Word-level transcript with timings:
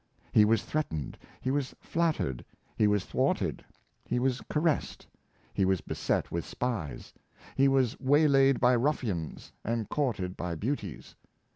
He 0.31 0.45
was 0.45 0.63
threatened, 0.63 1.15
he 1.41 1.51
was 1.51 1.75
flattered, 1.79 2.43
he 2.75 2.87
was 2.87 3.05
thwarted, 3.05 3.63
he 4.03 4.17
was 4.17 4.41
caressed, 4.49 5.05
he 5.53 5.63
was 5.63 5.81
beset 5.81 6.31
with 6.31 6.43
spies, 6.43 7.13
he 7.55 7.67
was 7.67 7.95
waylaid 7.99 8.59
by 8.59 8.73
ruffians, 8.77 9.51
and 9.63 9.87
courted 9.89 10.35
by 10.35 10.55
beauties. 10.55 11.13